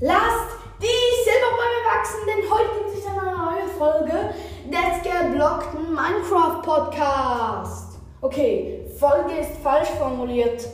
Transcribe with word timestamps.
Lasst 0.00 0.58
die 0.78 1.24
Silberbäume 1.24 1.80
wachsen, 1.88 2.20
denn 2.26 2.50
heute 2.50 2.84
gibt 2.84 2.98
es 2.98 3.06
eine 3.06 3.34
neue 3.34 3.66
Folge 3.78 4.34
des 4.68 5.02
geblockten 5.02 5.94
Minecraft 5.94 6.60
Podcast. 6.60 7.98
Okay, 8.20 8.84
Folge 8.98 9.38
ist 9.40 9.56
falsch 9.62 9.88
formuliert. 9.98 10.68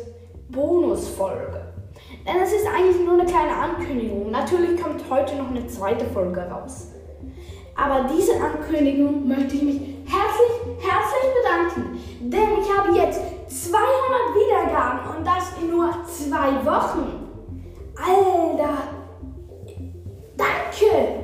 Bonusfolge. 0.49 1.73
Denn 2.27 2.43
es 2.43 2.53
ist 2.53 2.67
eigentlich 2.67 2.99
nur 3.05 3.15
eine 3.15 3.25
kleine 3.25 3.55
Ankündigung. 3.55 4.33
Natürlich 4.33 4.83
kommt 4.83 5.09
heute 5.09 5.37
noch 5.37 5.51
eine 5.51 5.69
zweite 5.69 6.05
Folge 6.07 6.41
raus. 6.41 6.89
Aber 7.77 8.09
diese 8.13 8.33
Ankündigung 8.41 9.29
möchte 9.29 9.55
ich 9.55 9.63
mich 9.63 9.81
herzlich, 10.05 10.81
herzlich 10.81 11.33
bedanken. 11.43 12.01
Denn 12.23 12.61
ich 12.61 12.77
habe 12.77 12.93
jetzt 12.97 13.21
200 13.47 13.87
Wiedergaben 14.35 15.17
und 15.17 15.25
das 15.25 15.53
in 15.63 15.71
nur 15.71 15.91
zwei 16.07 16.67
Wochen. 16.67 17.21
Alter, 17.97 19.02
danke! 20.73 21.19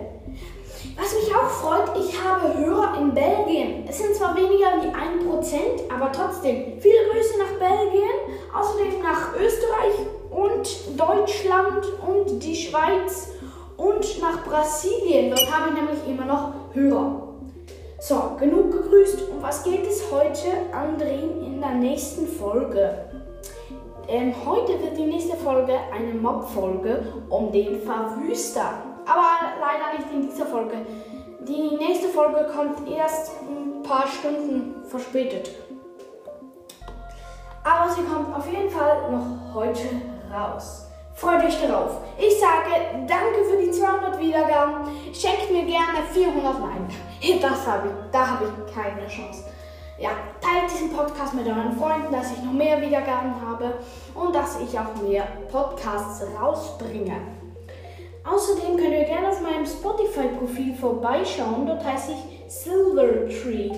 Was 0.97 1.15
mich 1.15 1.35
auch 1.35 1.49
freut, 1.49 1.97
ich 1.97 2.23
habe 2.23 2.57
Hörer 2.59 2.99
in 3.01 3.15
Belgien. 3.15 3.85
Es 3.89 3.99
sind 3.99 4.15
zwar 4.15 4.37
weniger 4.37 4.83
wie 4.83 4.89
1%, 4.89 5.93
aber 5.95 6.11
trotzdem. 6.13 6.81
Viele 6.81 7.09
Grüße 7.11 7.39
nach 7.39 7.59
Belgien, 7.59 8.11
außerdem 8.53 9.03
nach 9.03 9.35
Österreich 9.35 9.95
und 10.31 10.99
Deutschland 10.99 11.85
und 12.07 12.43
die 12.43 12.57
Schweiz 12.57 13.29
und 13.77 14.21
nach 14.21 14.45
Brasilien. 14.45 15.31
Dort 15.31 15.51
habe 15.53 15.71
ich 15.71 15.81
nämlich 15.81 16.09
immer 16.09 16.25
noch 16.25 16.53
Hörer. 16.75 17.23
So, 18.01 18.37
genug 18.39 18.73
gegrüßt. 18.73 19.29
Um 19.31 19.43
was 19.43 19.63
geht 19.65 19.87
es 19.87 20.05
heute 20.11 20.49
andrehen 20.73 21.45
in 21.45 21.61
der 21.61 21.75
nächsten 21.75 22.27
Folge? 22.27 22.91
Ähm, 24.09 24.35
heute 24.47 24.81
wird 24.83 24.97
die 24.97 25.05
nächste 25.05 25.37
Folge 25.37 25.75
eine 25.95 26.15
Mob-Folge 26.15 27.13
um 27.29 27.53
den 27.53 27.81
Verwüster. 27.83 28.88
Aber 29.09 29.57
leider 29.59 29.99
nicht 29.99 30.13
in 30.13 30.29
dieser 30.29 30.47
Folge. 30.47 30.85
Die 31.41 31.77
nächste 31.77 32.09
Folge 32.09 32.47
kommt 32.55 32.87
erst 32.91 33.33
ein 33.41 33.83
paar 33.83 34.07
Stunden 34.07 34.85
verspätet. 34.85 35.51
Aber 37.65 37.91
sie 37.91 38.03
kommt 38.03 38.35
auf 38.37 38.47
jeden 38.51 38.71
Fall 38.71 39.11
noch 39.11 39.55
heute 39.55 39.89
raus. 40.33 40.87
Freut 41.15 41.45
euch 41.45 41.61
darauf. 41.67 42.01
Ich 42.19 42.39
sage 42.39 43.07
danke 43.09 43.45
für 43.51 43.57
die 43.57 43.71
200 43.71 44.21
Wiedergaben. 44.21 44.89
Schenkt 45.13 45.51
mir 45.51 45.65
gerne 45.65 46.05
400 46.13 46.61
Nein. 46.61 46.89
Das 47.41 47.67
habe 47.67 47.89
ich, 47.89 48.11
da 48.13 48.27
habe 48.27 48.45
ich 48.45 48.75
keine 48.75 49.07
Chance. 49.09 49.45
Ja, 49.99 50.11
teilt 50.41 50.71
diesen 50.71 50.93
Podcast 50.93 51.35
mit 51.35 51.47
euren 51.47 51.77
Freunden, 51.77 52.13
dass 52.13 52.31
ich 52.31 52.43
noch 52.45 52.53
mehr 52.53 52.81
Wiedergaben 52.81 53.35
habe 53.45 53.75
und 54.15 54.35
dass 54.35 54.61
ich 54.61 54.79
auch 54.79 54.95
mehr 55.03 55.25
Podcasts 55.51 56.25
rausbringe. 56.41 57.17
Außerdem 58.31 58.77
könnt 58.77 58.93
ihr 58.93 59.05
gerne 59.05 59.29
auf 59.29 59.41
meinem 59.41 59.65
Spotify-Profil 59.65 60.75
vorbeischauen. 60.75 61.67
Dort 61.67 61.85
heiße 61.85 62.13
ich 62.13 62.53
Silvertree. 62.53 63.71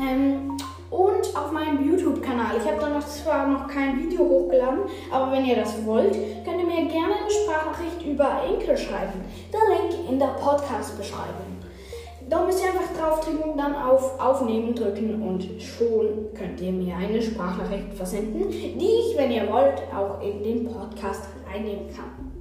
Ähm, 0.00 0.56
und 0.90 1.36
auf 1.36 1.50
meinem 1.52 1.84
YouTube-Kanal. 1.84 2.56
Ich 2.58 2.66
habe 2.66 2.80
da 2.80 2.88
noch 2.88 3.06
zwar 3.06 3.48
noch 3.48 3.66
kein 3.66 3.98
Video 3.98 4.20
hochgeladen, 4.20 4.80
aber 5.10 5.32
wenn 5.32 5.44
ihr 5.44 5.56
das 5.56 5.84
wollt, 5.84 6.14
könnt 6.44 6.60
ihr 6.60 6.66
mir 6.66 6.86
gerne 6.86 7.14
eine 7.14 7.30
Sprachnachricht 7.30 8.06
über 8.06 8.42
Enkel 8.46 8.76
schreiben. 8.76 9.24
Der 9.52 9.60
Link 9.76 10.08
in 10.08 10.18
der 10.18 10.34
Podcast-Beschreibung. 10.40 11.56
Da 12.28 12.44
müsst 12.44 12.62
ihr 12.62 12.70
einfach 12.70 12.92
draufdrücken, 12.98 13.56
dann 13.56 13.74
auf 13.74 14.18
Aufnehmen 14.20 14.74
drücken 14.74 15.22
und 15.22 15.62
schon 15.62 16.32
könnt 16.34 16.60
ihr 16.60 16.72
mir 16.72 16.96
eine 16.96 17.22
Sprachnachricht 17.22 17.94
versenden, 17.94 18.50
die 18.50 18.78
ich, 18.78 19.16
wenn 19.16 19.30
ihr 19.30 19.48
wollt, 19.52 19.82
auch 19.94 20.20
in 20.20 20.42
den 20.42 20.66
Podcast 20.66 21.28
reinnehmen 21.48 21.86
kann. 21.94 22.35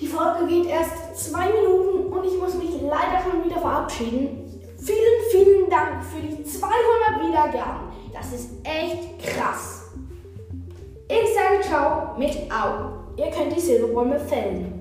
Die 0.00 0.06
Folge 0.06 0.46
geht 0.46 0.66
erst 0.66 1.16
zwei 1.16 1.46
Minuten 1.46 2.12
und 2.12 2.24
ich 2.24 2.38
muss 2.38 2.54
mich 2.54 2.80
leider 2.82 3.22
schon 3.22 3.44
wieder 3.44 3.60
verabschieden. 3.60 4.44
Vielen, 4.78 5.22
vielen 5.30 5.70
Dank 5.70 6.04
für 6.04 6.20
die 6.20 6.44
200 6.44 7.28
Wiedergaben. 7.28 7.88
Das 8.12 8.32
ist 8.32 8.50
echt 8.62 9.18
krass. 9.18 9.90
Ich 11.08 11.34
sage 11.34 11.62
ciao 11.62 12.16
mit 12.16 12.30
Au. 12.50 12.92
Ihr 13.16 13.30
könnt 13.30 13.56
die 13.56 13.60
Silberbäume 13.60 14.20
fällen. 14.20 14.77